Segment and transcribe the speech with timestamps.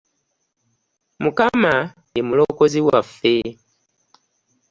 [1.23, 1.73] Mukama
[2.15, 3.33] yemulokozzi waffe.